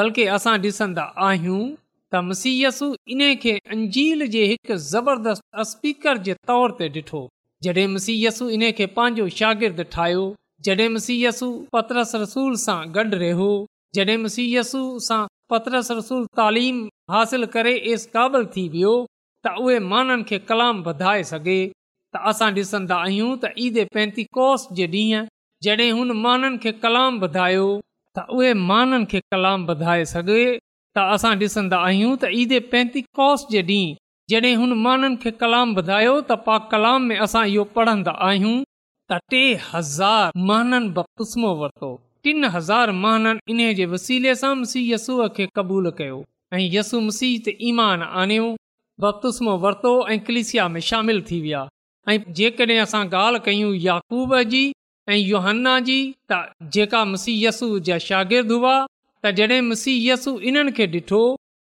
बल्कि 0.00 0.26
असां 0.38 0.56
ॾिसंदा 0.68 1.06
आहियूं 1.30 1.60
त 1.72 2.28
मसीयसू 2.30 2.90
इन 3.16 3.22
खे 3.44 3.58
अंजील 3.78 4.30
जे 4.36 4.44
हिकु 4.54 4.80
ज़बरदस्त 4.92 5.66
स्पीकर 5.74 6.24
जे 6.30 6.38
तौर 6.52 6.76
ते 6.82 6.90
ॾिठो 7.00 7.28
जॾहिं 7.64 7.86
मसीयसु 7.94 8.48
इन 8.56 8.62
खे 8.78 8.86
पंहिंजो 8.96 9.24
शागिर्दु 9.38 9.84
ठाहियो 9.94 10.24
जॾहिं 10.66 10.88
मसीयसु 10.96 11.46
पतरस 11.76 12.12
रसूल 12.22 12.54
सां 12.64 12.78
गॾु 12.96 13.04
रहियो 13.22 13.46
जॾहिं 13.98 14.16
मसीयसु 14.24 14.78
यसू 14.78 14.82
सां 15.06 15.18
पतर 15.52 15.78
सरसूल 15.88 16.22
तालीम 16.40 16.78
हासिलु 17.14 17.46
करे 17.54 17.72
एस 17.94 18.04
क़ाबिल 18.14 18.46
थी 18.56 18.64
वियो 18.74 18.92
त 19.46 19.54
उहे 19.64 19.78
माननि 19.92 20.26
खे 20.30 20.38
कलाम 20.50 20.82
वधाए 20.90 21.24
सघे 21.32 21.58
त 21.72 22.22
असां 22.32 22.50
ॾिसंदा 22.64 22.96
आहियूं 23.08 23.32
त 23.42 23.52
ईद 23.66 23.82
पैनती 23.98 24.24
कौस 24.40 24.68
जे 24.80 24.86
ॾींहं 24.94 25.26
जॾहिं 25.68 25.90
हुन 26.00 26.16
माननि 26.26 26.60
खे 26.66 26.72
कलाम 26.84 27.20
वधायो 27.26 27.66
त 28.18 28.26
उहे 28.38 28.52
माननि 28.70 29.06
खे 29.14 29.20
कलाम 29.36 29.66
वधाए 29.72 30.06
सघे 30.16 30.42
त 30.44 31.10
असां 31.16 31.34
ॾिसंदा 31.44 31.82
आहियूं 31.90 32.12
त 32.24 32.36
ईदे 32.44 32.60
पैनती 32.74 33.02
जे 33.10 33.62
ॾींहुं 33.72 34.06
जॾहिं 34.30 34.56
हुन 34.60 34.72
माननि 34.84 35.16
खे 35.20 35.30
कलाम 35.42 35.70
ॿुधायो 35.80 36.14
त 36.30 36.36
पा 36.46 36.56
कलाम 36.72 37.02
में 37.10 37.18
असां 37.26 37.42
इहो 37.52 37.62
पढ़ंदा 37.76 38.12
आहियूं 38.26 38.56
त 39.12 39.18
टे 39.34 39.38
हज़ार 39.68 40.32
महन 40.50 40.88
बखतुस्मो 40.98 41.52
वरितो 41.60 41.88
टिन 42.26 42.44
हज़ार 42.56 42.92
माननि 43.04 43.40
इन 43.54 43.62
जे 43.78 43.86
वसीले 43.94 44.34
सां 44.42 44.50
मुसी 44.64 44.82
यसूअ 44.90 45.28
खे 45.38 45.46
क़बूलु 45.60 45.92
कयो 46.00 46.18
ऐं 46.54 46.60
यसू 46.76 47.00
त 47.14 47.56
ईमान 47.70 48.04
आणियो 48.24 48.50
बपतुस्मो 49.06 49.56
वरितो 49.64 49.94
ऐं 50.10 50.18
कलिसिया 50.28 50.68
में 50.76 50.80
शामिल 50.90 51.22
थी 51.30 51.40
विया 51.46 51.64
ऐं 52.12 52.18
जेकॾहिं 52.40 52.78
असां 52.86 53.02
ॻाल्हि 53.24 53.42
कयूं 53.50 53.72
याकूब 53.88 54.36
जी 54.54 54.62
ऐं 55.14 55.20
योहन्ना 55.32 55.76
जी 55.90 55.98
त 56.32 56.42
जेका 56.78 57.04
मुसी 57.16 57.40
यसू 57.46 57.70
जा 57.90 57.98
शागिर्द 58.10 58.56
हुआ 58.58 58.76
त 58.90 59.36
जॾहिं 59.40 59.62
मसीह 59.72 60.06
यसू 60.12 60.36
इन्हनि 60.52 60.76
खे 60.80 60.90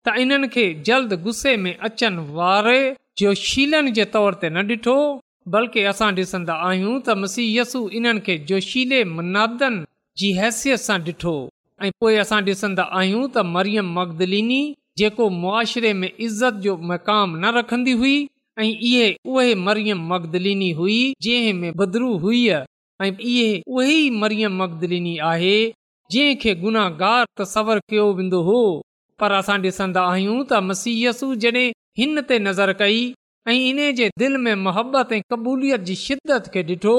त 0.06 0.12
इन्हनि 0.22 0.46
खे 0.54 0.62
जल्द 0.86 1.12
गुस्से 1.24 1.56
में 1.64 1.74
अचनि 1.88 2.22
वारे 2.38 2.78
शीलन 3.40 3.90
जे 3.98 4.04
तौर 4.14 4.34
ते 4.42 4.48
न 4.54 4.62
ॾिठो 4.70 4.94
बल्कि 5.54 5.82
असां 5.90 6.06
ॾिसंदा 6.22 6.54
आहियूं 6.68 6.94
त 7.08 7.16
मसीयसु 7.24 7.82
इन्हनि 7.98 8.22
खे 8.28 8.36
जोशीले 8.50 9.00
मुनादनि 9.16 9.82
जी 10.22 10.30
हैसियत 10.40 10.82
सां 10.86 10.96
ॾिठो 11.10 11.34
ऐं 11.86 11.90
पोए 12.04 12.16
असां 12.24 12.40
ॾिसंदा 12.48 12.86
आहियूं 13.00 13.22
त 13.36 13.44
मरियम 13.58 13.92
मगदलिनी 13.98 14.60
जेको 15.02 15.28
मुआशिरे 15.40 15.92
में 16.00 16.08
इज़त 16.28 16.58
जो 16.68 16.76
मक़ाम 16.92 17.36
न 17.36 17.56
रखन्दी 17.60 17.96
हुई 18.00 18.16
ऐं 18.62 18.70
इहे 18.70 19.06
उहे 19.34 19.54
मरियम 19.68 20.02
मगदलिनी 20.14 20.70
हुई 20.80 20.98
जंहिं 21.28 21.54
में 21.64 21.74
बदरू 21.82 22.10
हुई 22.24 22.42
ऐं 22.56 23.12
इहे 23.16 23.50
उहो 23.76 23.96
मरियम 24.24 24.58
मगदलिनी 24.64 25.14
आहे 25.32 25.56
जंहिं 26.16 26.36
खे 26.46 26.56
गुनाहगार 26.66 27.32
तसवर 27.42 27.86
कयो 27.90 28.08
वेंदो 28.20 28.42
हो 28.50 28.60
पर 29.22 29.32
असां 29.40 29.56
ॾिसंदा 29.70 30.00
आहियूं 30.12 30.38
त 30.52 30.58
मसीयसु 30.68 31.26
जॾहिं 31.42 31.66
हिन 31.98 32.20
ते 32.28 32.36
नज़र 32.48 32.70
कई 32.80 32.98
ऐं 33.50 33.54
इन 33.70 33.78
जे 33.98 34.06
दिलि 34.22 34.38
में 34.46 34.54
मोहबत 34.66 35.12
ऐं 35.16 35.20
क़बूलियत 35.32 35.82
जी 35.90 35.94
शिदत 36.04 36.48
खे 36.54 36.62
ॾिठो 36.70 36.94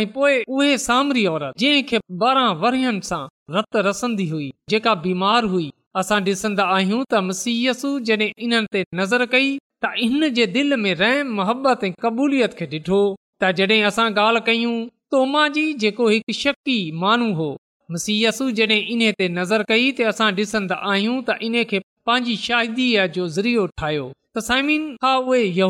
ऐं 0.00 0.04
पोए 0.16 0.32
उहे 0.56 0.72
ॿारहं 0.96 2.58
वर्हनि 2.64 2.94
सां 3.10 3.20
रत 3.56 3.76
रसंदी 3.88 4.26
हुई 4.32 4.48
जेका 4.74 4.94
बीमार 5.06 5.48
हुई 5.52 5.68
असां 6.02 6.18
ॾिसंदा 6.34 6.66
आहियूं 6.78 7.00
त 7.12 7.22
मसीयसु 7.28 7.92
जॾहिं 8.10 8.28
इन्हनि 8.48 8.70
ते 8.76 8.84
नज़र 9.02 9.26
कई 9.36 9.48
त 9.86 9.92
इन 10.08 10.28
जे 10.40 10.46
दिलि 10.58 10.80
में 10.84 10.92
रहम 11.04 11.32
मोहबत 11.40 11.86
ऐं 11.88 11.92
क़बूलियत 12.04 12.58
खे 12.62 12.68
ॾिठो 12.74 13.00
त 13.40 13.54
जड॒हिं 13.62 13.80
असां 13.92 14.08
ॻाल्हि 14.26 14.44
कयूं 14.50 14.76
तोमा 15.14 15.46
जी 15.58 15.66
जेको 15.86 16.10
हिकु 16.16 16.38
शक्ती 16.42 16.78
माण्हू 17.04 17.30
हो 17.42 17.50
मसीयसु 17.92 18.46
जॾहिं 18.56 18.76
इन 18.94 19.02
ते 19.18 19.26
नज़र 19.34 19.62
कई 19.68 19.84
त 19.98 20.06
असां 20.08 20.26
ॾिसंदा 20.38 20.76
आहियूं 20.94 21.12
त 21.28 21.34
इन्हीअ 21.46 21.66
खे 21.68 21.78
पंहिंजी 22.08 22.32
शायदि 22.46 22.86
जो 23.14 23.26
ज़रियो 23.36 23.62
ठाहियो 23.78 25.68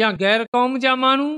या 0.00 0.10
गैर 0.22 0.42
क़ौम 0.56 0.74
जा 0.84 0.92
माण्हू 1.04 1.28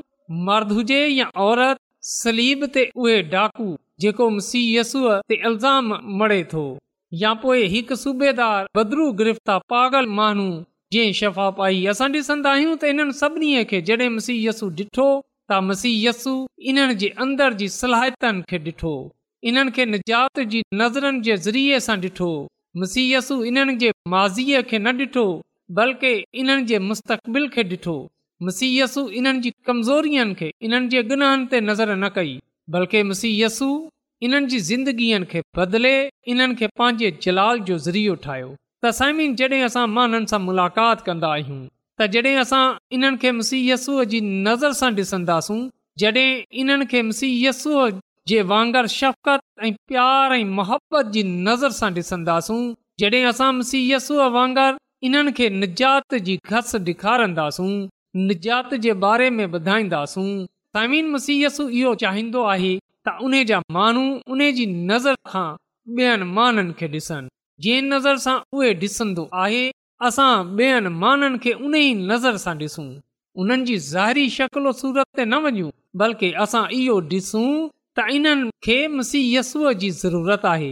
मर्द 0.48 0.72
हुजे 0.78 0.98
या 1.18 1.26
औरत 1.46 1.78
सलीब 2.14 2.64
ते 2.78 2.82
उहे 3.04 3.14
डाकू 3.36 3.66
जेको 4.06 4.26
मुसीयसु 4.38 5.02
ते 5.28 5.38
इल्ज़ाम 5.50 5.92
मड़े 6.22 6.38
थो 6.54 6.64
या 7.22 7.32
पोइ 7.44 7.60
हिकु 7.76 7.98
सूबेदार 8.02 8.68
बदरू 8.80 9.06
गिरफ़्तार 9.20 9.60
पागल 9.74 10.10
माण्हू 10.18 10.48
जंहिं 10.94 11.12
शफ़ा 11.20 11.46
पाई 11.60 11.78
असां 11.94 12.08
ॾिसंदा 12.22 12.50
आहियूं 12.56 12.74
त 12.76 12.82
इन्हनि 12.94 13.14
सभिनी 13.20 13.50
खे 13.74 13.78
जॾहिं 13.92 14.10
मसीयसु 14.18 14.66
ॾिठो 14.82 15.08
त 15.22 15.56
मसीयसु 15.70 16.34
इन्हनि 16.74 16.98
जे 17.04 17.12
अंदर 17.28 17.56
जी 17.62 17.70
सलाहितन 17.80 18.42
खे 18.52 18.60
ॾिठो 18.70 18.96
इन्हनि 19.48 19.70
खे 19.74 19.84
निजात 19.86 20.40
जी 20.52 20.62
नज़रनि 20.78 21.20
जे 21.26 21.36
ज़रिए 21.46 21.78
सां 21.80 21.96
ॾिठो 22.04 22.28
मसीयसु 22.82 23.34
इन्हनि 23.50 23.74
जे 23.82 23.90
माज़ीअ 24.14 24.62
खे 24.70 24.78
न 24.86 24.94
ॾिठो 25.02 25.24
बल्कि 25.78 26.10
इन्हनि 26.42 26.64
जे 26.70 26.78
मुस्तक़बिल 26.88 27.46
खे 27.56 27.62
ॾिठो 27.74 27.94
मुसीयसु 28.48 29.08
इन्हनि 29.20 29.40
जी 29.44 29.50
कमज़ोरीनि 29.68 30.34
खे 30.40 30.50
इन्हनि 30.68 30.88
जे 30.94 31.02
गुनाहनि 31.12 31.46
ते 31.52 31.60
नज़र 31.68 31.94
न 32.00 32.08
कई 32.16 32.32
बल्कि 32.76 33.02
मसीयसु 33.12 33.68
इन्हनि 34.28 34.50
जी 34.54 34.58
ज़िंदगीअ 34.70 35.22
खे 35.34 35.42
बदिले 35.60 35.94
इन्हनि 36.34 36.58
खे 36.62 36.66
पंहिंजे 36.82 37.10
जलाल 37.26 37.60
जो 37.70 37.78
ज़रियो 37.86 38.14
ठाहियो 38.26 38.50
त 38.82 38.90
साइमिन 39.00 39.34
जॾहिं 39.38 39.62
असां 39.70 39.86
मां 39.96 40.24
सां 40.34 40.40
मुलाक़ात 40.48 41.06
कंदा 41.10 41.32
आहियूं 41.36 41.60
त 41.98 42.10
जॾहिं 42.16 42.36
असां 42.44 42.64
इन्हनि 42.98 43.18
खे 43.22 43.32
जी 44.16 44.20
नज़र 44.48 44.72
सां 44.82 44.92
ॾिसंदासूं 45.04 45.60
जॾहिं 46.04 46.28
इन्हनि 46.62 46.86
खे 46.94 47.02
जे 48.28 48.40
वांगरु 48.52 48.88
शफ़क़त 49.00 49.40
ऐं 49.66 49.72
प्यार 49.90 50.32
ऐं 50.32 50.44
मुत 50.56 51.12
जी 51.12 51.22
नज़र 51.48 51.70
सां 51.76 51.90
ॾिसंदासूं 51.98 52.60
असां 53.30 53.52
मुसीयसूअ 53.58 54.26
वांगर 54.36 54.72
इन्हनि 55.08 55.32
खे 55.38 55.48
निजात 55.62 56.14
जी 56.26 56.34
घस 56.54 56.74
ॾेखारींदासूं 56.88 57.70
निजात 58.28 58.74
जे 58.86 58.92
बारे 59.04 59.28
में 59.36 59.44
ॿुधाईंदासूं 59.54 60.26
इहो 60.76 61.94
चाहींदो 62.02 62.42
आहे 62.54 62.72
त 63.08 63.14
उन 63.26 63.34
जा 63.50 63.60
माण्हू 63.78 64.02
उन 64.32 64.40
जी 64.58 64.66
नज़र 64.92 65.14
खां 65.32 65.46
ॿियनि 66.00 66.24
माननि 66.40 66.72
खे 66.80 66.88
ॾिसनि 66.98 67.28
जंहिं 67.68 67.88
नज़र 67.92 68.16
सां 68.26 68.36
उहे 68.58 68.72
ॾिसंदो 68.84 69.26
आहे 69.44 69.62
असां 70.10 70.32
ॿियनि 70.60 70.92
माननि 71.06 71.38
खे 71.46 71.52
उन 71.66 71.72
ई 71.84 71.88
नज़र 72.12 72.36
सां 72.46 72.56
ॾिसूं 72.66 72.86
उन्हनि 73.42 73.64
जी 73.72 73.78
ज़ाहिरी 73.88 74.28
शकल 74.40 74.70
सूरत 74.84 75.06
ते 75.16 75.24
न 75.24 75.42
वञू 75.48 75.70
बल्कि 76.04 76.32
असां 76.46 76.64
इहो 76.82 77.00
ॾिसूं 77.16 77.48
त 77.98 78.02
इन्हनि 78.14 78.50
खे 78.64 78.74
मुसीयसूअ 78.88 79.70
जी 79.80 79.88
ज़रूरत 80.00 80.44
आहे 80.48 80.66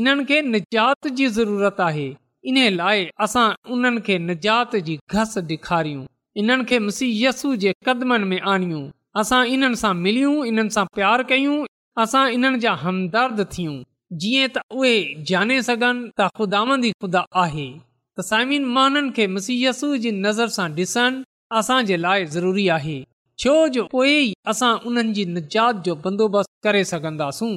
इन्हनि 0.00 0.24
खे 0.28 0.36
निजात 0.52 1.06
जी 1.16 1.26
ज़रूरत 1.38 1.80
आहे 1.86 2.04
इन 2.52 2.58
लाइ 2.76 3.02
असां 3.24 3.42
उन्हनि 3.74 4.00
खे 4.06 4.16
निजात 4.28 4.76
जी 4.86 4.94
घस 5.16 5.34
ॾेखारियूं 5.50 6.06
इन्हनि 6.42 6.64
खे 6.70 6.78
मुसीयसु 6.86 7.50
जे 7.64 7.72
क़दमनि 7.88 8.28
में 8.30 8.40
आणियूं 8.52 8.80
असां 9.22 9.42
इन्हनि 9.56 9.80
सां 9.82 9.92
मिलियूं 10.06 10.36
इन्हनि 10.52 10.70
सां 10.78 10.84
प्यार 10.94 11.22
कयूं 11.32 11.58
असां 12.04 12.24
इन्हनि 12.38 12.58
जा 12.64 12.72
हमदर्द 12.84 13.44
थियूं 13.56 13.76
जीअं 14.22 14.48
त 14.54 14.62
उहे 14.78 14.94
जाने 15.32 15.60
सघनि 15.68 16.08
त 16.20 16.30
ख़ुदा 16.40 17.24
आहे 17.44 17.68
त 17.80 18.28
साइम 18.30 18.72
माननि 18.78 19.10
खे 19.18 19.26
मुसीयसूअ 19.36 20.02
जी 20.06 20.10
नज़र 20.26 20.48
सां 20.58 20.70
ॾिसनि 20.84 21.24
असां 21.62 21.80
जे 21.92 21.96
लाइ 22.06 22.26
ज़रूरी 22.38 22.66
आहे 22.80 22.98
छो 23.42 23.52
जो 23.74 23.82
पोइ 23.92 24.16
असां 24.52 24.70
उन्हनि 24.88 25.12
जी 25.18 25.24
निजात 25.34 25.76
जो 25.84 25.94
बंदोबस्तु 26.06 26.52
करे 26.66 26.82
सघंदासूं 26.90 27.52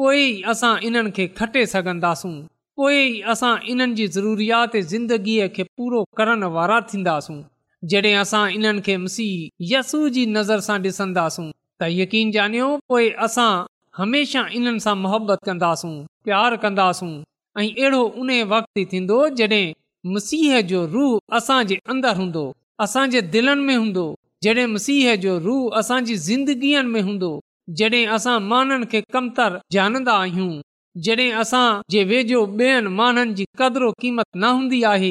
पोइ 0.00 0.20
असां 0.52 0.70
इन्हनि 0.88 1.10
खे 1.16 1.26
खटे 1.40 1.64
सघन्दासूं 1.72 2.30
पोइ 2.80 3.02
असां 3.32 3.50
इन्हनि 3.72 4.06
जी 4.06 4.78
ज़िंदगीअ 4.94 5.48
खे 5.56 5.62
पूरो 5.80 6.00
करण 6.20 6.42
वारा 6.56 6.78
थींदासूं 6.92 7.36
जॾहिं 7.92 8.14
असां 8.22 8.44
इन्हनि 8.58 8.84
खे 8.86 8.96
मसीह 9.04 9.66
यसू 9.72 10.00
जी 10.16 10.24
नज़र 10.38 10.60
सां 10.70 10.78
ॾिसंदासूं 10.86 11.48
त 11.82 11.90
यकीन 11.98 12.30
ॼाणियो 12.40 12.70
पोइ 12.92 13.10
असां 13.28 13.50
हमेशा 14.02 14.46
इन्हनि 14.60 14.80
सां 14.88 14.96
मुहबत 15.04 15.44
कंदासूं 15.50 15.94
प्यार 16.28 16.56
कंदासूं 16.66 17.12
ऐं 17.58 17.66
अहिड़ो 17.68 18.02
उन 18.24 18.30
वक़्तु 18.54 18.80
ई 18.84 18.88
थींदो 18.94 19.20
जॾहिं 19.38 19.64
मसीह 20.16 20.60
जो 20.72 20.86
रूह 20.96 21.24
असां 21.40 21.62
अंदरि 21.74 22.18
हूंदो 22.22 22.46
असां 22.86 23.06
दिलनि 23.36 23.64
में 23.70 23.76
हूंदो 23.80 24.12
जॾहिं 24.46 24.66
मसीह 24.72 25.14
जो 25.22 25.36
रूह 25.44 25.76
असांजी 25.78 26.14
ज़िंदगीअ 26.24 26.82
में 26.88 27.00
हूंदो 27.02 27.28
जॾहिं 27.78 28.06
असां 28.16 28.34
माननि 28.50 28.86
खे 28.90 29.00
कमत 29.12 29.38
जानंदा 29.76 30.12
आहियूं 30.24 30.52
जॾहिं 31.06 31.32
असां 31.42 31.80
जे 31.94 32.04
वेझो 32.10 32.44
ॿियनि 32.60 32.90
माननि 32.98 33.32
जी 33.38 33.44
क़दुरु 33.60 33.90
क़ीमत 34.02 34.28
न 34.42 34.50
हूंदी 34.56 34.82
आहे 34.92 35.10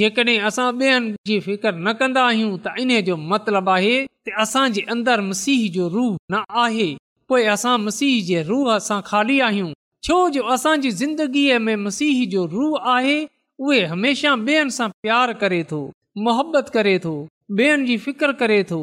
जेकॾहिं 0.00 0.38
असां 0.48 0.68
ॿेअनि 0.82 1.14
जी 1.30 1.38
फिकर 1.46 1.74
न 1.78 1.92
कंदा 2.00 2.24
आहियूं 2.32 2.58
त 2.66 2.74
इन 2.84 2.92
जो 3.08 3.16
मतिलब 3.32 3.68
आहे 3.76 3.94
त 4.28 4.36
असां 4.44 4.66
जे 4.78 4.82
अंदरि 4.96 5.26
मसीह 5.30 5.62
जो 5.78 5.88
रूह 5.96 6.12
न 6.34 6.42
आहे 6.64 6.88
पोइ 7.32 7.44
असां 7.56 7.76
मसीह 7.88 8.14
जे 8.28 8.42
रूह 8.52 8.76
सां 8.88 9.00
खाली 9.10 9.38
आहियूं 9.48 9.72
छो 10.08 10.18
जो 10.36 10.42
असांजी 10.56 10.90
ज़िंदगीअ 11.02 11.58
में 11.68 11.74
मसीह 11.86 12.16
जो 12.36 12.44
रूह 12.56 12.90
आहे 12.96 13.18
उहो 13.24 13.84
हमेशह 13.96 14.42
ॿियनि 14.50 14.76
सां 14.80 14.88
प्यार 15.06 15.32
करे 15.44 15.62
थो 15.72 15.84
मोहबत 16.28 16.74
करे 16.78 16.98
थो 17.06 17.16
ॿियनि 17.52 17.84
जी 17.86 17.96
फिकर 18.04 18.32
करे 18.40 18.62
थो 18.70 18.76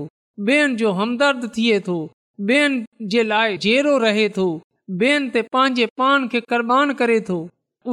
ॿियनि 0.47 0.75
जो 0.81 0.91
हमदर्द 0.97 1.45
थिए 1.57 1.79
थो 1.87 1.93
ॿेअनि 2.49 3.07
जे 3.11 3.23
लाइ 3.23 3.57
जेरो 3.63 3.97
रहे 4.03 4.27
थो 4.37 4.43
ॿियनि 5.01 5.29
ते 5.33 5.41
पंहिंजे 5.55 5.85
पान 5.99 6.27
खे 6.33 6.39
कुर्बान 6.51 6.93
करे 6.99 7.19
थो 7.29 7.37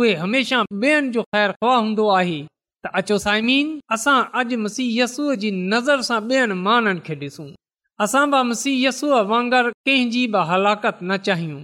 उहे 0.01 0.13
हमेशह 0.25 0.65
ॿियनि 0.83 1.09
जो 1.17 1.23
ख़ैरु 1.23 1.53
ख़्वाह 1.53 1.77
हूंदो 1.79 2.09
आहे 2.17 2.39
त 2.87 2.91
अचो 3.01 3.19
साइमीन 3.25 3.73
असां 3.97 4.19
अॼु 4.43 4.59
मुसीहसूअ 4.67 5.35
जी 5.45 5.51
नज़र 5.73 6.03
सां 6.11 6.21
ॿियनि 6.29 6.59
माननि 6.67 7.03
खे 7.09 7.17
ॾिसूं 7.27 7.49
असां 8.09 8.27
बि 8.35 8.43
मुसीयसूअ 8.53 9.23
वांगुरु 9.33 9.73
कंहिंजी 9.87 10.27
बि 10.37 10.45
हलाकत 10.53 10.99
न 11.03 11.17
चाहियूं 11.31 11.61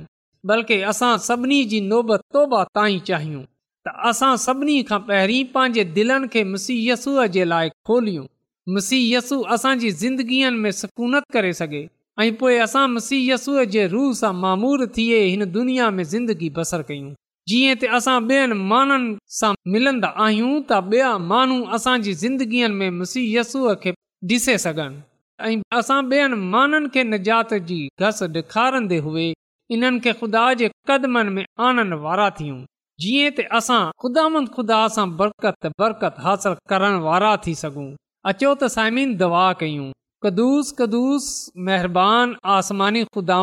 बल्कि 0.53 0.81
असां 0.95 1.13
सभिनी 1.31 1.65
जी 1.75 1.81
नौबत 1.93 2.27
तौबा 2.39 2.65
ताईं 2.81 2.99
चाहियूं 3.11 3.43
त 3.87 4.01
असां 4.13 4.37
सभिनी 4.49 4.83
खां 4.93 5.01
पहिरीं 5.13 5.45
पंहिंजे 5.59 5.85
दिलनि 6.01 6.33
खे 6.37 6.45
मुसीहयसूअ 6.57 7.27
जे 7.39 7.45
लाइ 7.57 7.71
खोलियूं 7.91 8.27
मुसीयसु 8.73 9.41
असांजी 9.55 9.91
ज़िंदगीअ 10.01 10.51
में 10.51 10.71
सकूनत 10.73 11.23
करे 11.33 11.53
सघे 11.55 11.83
ऐं 12.21 12.35
पोइ 12.41 12.57
असां 12.65 12.89
मुसीयसूअ 12.91 13.65
जे 13.73 13.87
रूह 13.95 14.13
सां 14.21 14.33
मामूर 14.41 14.85
थिए 14.97 15.19
हिन 15.25 15.45
दुनिया 15.53 15.89
में 15.97 16.03
ज़िंदगी 16.13 16.49
बसर 16.59 16.83
कयूं 16.89 17.11
जीअं 17.53 17.75
त 17.81 17.85
असां 17.99 18.15
ॿियनि 18.31 18.55
माननि 18.71 19.17
सां 19.41 19.53
मिलंदा 19.75 20.09
आहियूं 20.27 20.61
त 20.71 20.79
ॿिया 20.93 21.11
माण्हू 21.33 21.59
असांजी 21.79 22.13
ज़िंदगीअ 22.23 22.69
में 22.79 22.89
मुसीयसूअ 23.01 23.75
खे 23.83 23.93
ॾिसे 24.33 24.55
सघनि 24.65 25.03
ऐं 25.51 25.61
असां 25.81 26.01
ॿियनि 26.13 26.37
माननि 26.55 26.89
खे 26.95 27.03
निजात 27.13 27.53
जी 27.69 27.81
घस 28.01 28.23
ॾेखारींदे 28.29 28.99
हुए 29.09 29.27
हिननि 29.73 30.01
खे 30.05 30.13
खुदा 30.21 30.47
जे 30.63 30.69
कदमनि 30.89 31.35
में 31.37 31.45
आनंद 31.69 31.93
वारा 32.07 32.31
थियूं 32.41 32.63
जीअं 33.05 33.31
त 33.41 33.47
असां 33.61 33.83
ख़ुदा 34.03 34.25
ख़ुदा 34.57 34.81
सां 34.97 35.07
बरकत 35.21 35.71
बरकत 35.83 36.25
हासिल 36.29 36.57
करण 36.73 36.95
वारा 37.09 37.35
थी 37.47 37.55
सघूं 37.65 37.89
अचो 38.31 38.51
त 38.61 38.69
साइमिन 38.73 39.11
दुआ 39.21 39.41
कयूं 39.61 39.87
कदुस 40.25 40.69
कदुस 40.77 41.25
महिरबानी 41.65 42.37
आसमानी 42.53 43.03
ख़ुदा 43.17 43.41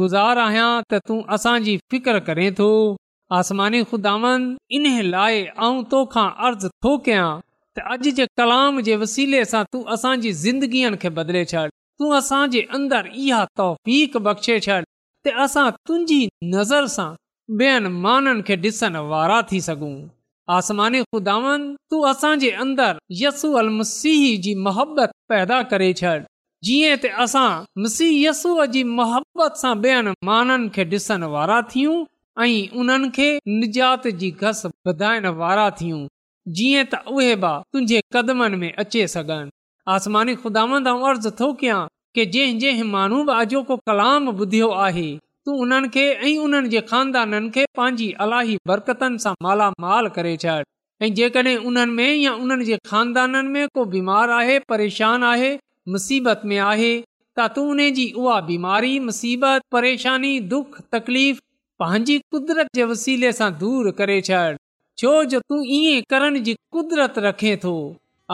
गुज़ार 0.00 0.38
आहियां 0.46 0.98
तोखा 5.94 6.24
अर्ज़ 6.48 6.66
थो 6.66 6.92
कयां 7.06 7.30
त 7.78 7.86
अॼ 7.94 7.96
जे 8.20 8.26
कलाम 8.42 8.82
जे 8.90 8.98
वसीले 9.04 9.42
सां 9.54 9.62
तूं 9.70 9.82
असांजी 9.98 10.34
ज़िंदगीअ 10.44 10.92
खे 11.06 11.14
बदले 11.22 11.44
छॾ 11.54 11.64
तूं 12.02 12.12
असांजे 12.20 12.62
अंदरि 12.82 13.16
इहा 13.28 13.42
तहफ़ीक़ 13.62 14.22
छॾ 14.68 14.78
त 14.82 15.36
असां 15.46 15.66
तुंहिंजी 15.86 16.20
नज़र 16.58 16.92
सां 16.98 17.10
माननि 17.52 18.42
खे 18.46 18.56
ॾिसण 18.66 18.96
वारा 19.10 19.40
थी 19.50 19.60
सघूं 19.60 19.94
आसमानी 20.56 21.00
ख़ुदावन 21.02 21.62
तू 21.90 22.00
असांजे 22.06 22.50
अंदर 22.64 22.98
यसू 23.22 23.48
मसीह 23.78 24.22
जी 24.42 24.54
मोहबत 24.66 25.10
पैदा 25.28 25.60
करे 25.70 25.92
छॾ 26.00 26.16
जीअं 26.66 26.96
त 27.02 27.10
असां 27.24 27.88
यसूअ 28.00 28.64
जी 28.74 28.82
मोहबत 28.98 29.56
सां 29.62 29.74
ॿियनि 29.84 30.12
माननि 30.28 30.68
खे 30.74 30.84
ॾिसण 30.94 31.22
वारा 31.34 31.60
थियूं 31.72 31.96
ऐं 32.44 32.78
उन्हनि 32.80 33.08
खे 33.16 33.28
निजात 33.60 34.06
जी 34.20 34.30
घस 34.42 34.60
बधाइण 34.86 35.26
वारा 35.42 35.68
थियूं 35.80 36.02
जीअं 36.58 36.84
त 36.92 37.00
उहे 37.14 37.34
बि 37.46 37.54
तुंहिंजे 37.72 38.00
कदमनि 38.14 38.56
में 38.62 38.70
अचे 38.84 39.02
सघनि 39.14 39.50
आसमानी 39.96 40.34
ख़ुदावन 40.42 40.78
खुदावंदर्ज़ु 40.82 41.30
थो 41.40 41.48
कयां 41.62 41.80
की 42.14 42.24
जंहिं 42.36 42.58
जंहिं 42.66 42.86
माण्हू 42.96 43.18
बि 43.30 43.36
अॼोको 43.40 43.76
कलाम 43.90 44.30
ॿुधियो 44.38 44.70
आहे 44.86 45.08
ऐं 45.52 45.58
उन्हनि 46.38 46.68
जे 46.72 46.80
ख़ानदान 46.90 47.50
करे 50.18 50.36
छॾ 50.44 50.56
ऐं 51.02 51.14
जेकॾहिं 51.14 52.02
आहे 54.38 54.58
परेशान 54.72 55.22
आहे 55.32 56.98
त 57.38 57.46
तूं 57.56 57.64
उन 57.70 57.78
जी 57.96 58.04
उहा 58.22 58.40
बीमारी 58.46 58.98
मुसीबत 59.00 59.62
परेशानी 59.72 60.30
दुख 60.52 60.76
तकलीफ़ 60.94 61.38
पंहिंजी 61.82 62.18
कुदरत 62.34 62.66
जे 62.76 62.84
वसीले 62.90 63.30
सां 63.38 63.50
दूर 63.62 63.90
करे 64.00 64.20
छॾ 64.28 64.40
छो 65.02 65.12
जो 65.34 65.40
तू 65.48 65.62
ई 65.64 66.02
करण 66.10 66.38
जी 66.48 66.54
कुदरत 66.76 67.18
रखे 67.30 67.56
थो 67.64 67.72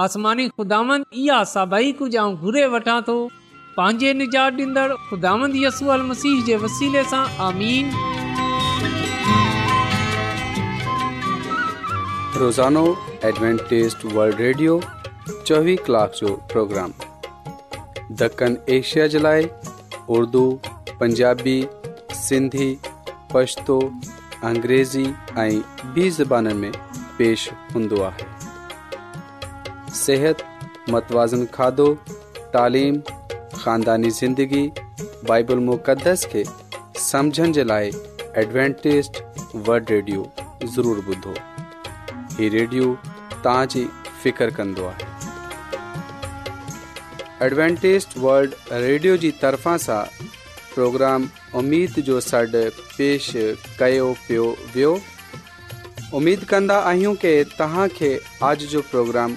आसमानी 0.06 0.48
कुझु 0.58 2.24
घुरे 2.42 2.66
वठां 2.72 3.00
थो 3.10 3.18
पंहिंजे 3.78 4.12
निजात 4.18 4.56
चोवी 15.46 15.74
कलाक 15.88 16.14
जो 16.20 16.34
प्रोग्राम 16.52 16.92
ॾखण 18.22 18.56
एशिया 18.78 19.06
जे 19.14 19.18
लाइ 19.26 19.46
उर्दू 20.18 20.42
पंजाबी 21.00 21.56
सिंधी 22.20 22.68
पछतो 23.34 23.78
अंग्रेज़ी 24.50 25.04
ऐं 25.44 25.50
ॿी 25.94 26.08
ज़बान 26.20 26.52
में 26.62 26.72
पेश 27.18 27.48
हूंदो 27.74 28.00
आहे 28.08 29.92
सिहत 30.02 30.44
मतवाज़न 30.90 31.44
खाधो 31.56 31.86
तालीम 32.56 33.00
कानदानी 33.66 34.10
ज़िंदगी 34.16 34.62
بائبل 35.28 35.58
مقدس 35.68 36.24
खे 36.34 36.42
सम्झण 37.04 37.52
जे 37.52 37.62
लाइ 37.64 37.88
एडवेंटेज 38.42 39.08
वल्ड 39.68 39.88
ضرور 39.88 40.28
ज़रूरु 40.74 41.02
ॿुधो 41.14 41.32
हीउ 42.36 42.50
रेडियो 42.52 42.86
तव्हांजी 43.44 43.84
फ़िकिर 44.22 44.50
कंदो 44.60 44.84
आहे 44.90 45.14
एडवेंटेज़ 47.46 48.06
वल्ड 48.26 48.54
रेडियो 48.86 49.16
जी 49.24 49.30
तरफ़ां 49.42 49.76
सां 49.88 50.00
प्रोग्राम 50.74 51.28
उमीद 51.62 52.00
जो 52.10 52.20
सॾु 52.28 52.62
पेश 52.96 53.32
कयो 53.84 54.12
पियो 54.28 54.46
वियो 54.76 54.98
उमेद 56.20 56.44
कंदा 56.54 56.78
आहियूं 56.94 57.14
कि 57.24 57.34
तव्हां 57.58 57.88
खे 58.00 58.16
अॼ 58.50 58.54
जो 58.76 58.82
प्रोग्राम 58.94 59.36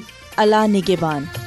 अला 0.41 0.65
निगेबान 0.73 1.40